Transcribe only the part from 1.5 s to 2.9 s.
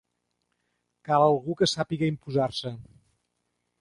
que sàpiga imposar-se.